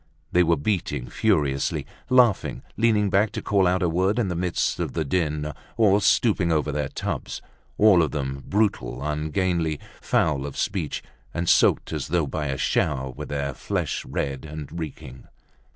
[0.31, 4.79] They were beating furiously, laughing, leaning back to call out a word in the midst
[4.79, 7.39] of the din, or stooping over their tubs,
[7.77, 11.03] all of them brutal, ungainly, foul of speech,
[11.35, 15.27] and soaked as though by a shower, with their flesh red and reeking.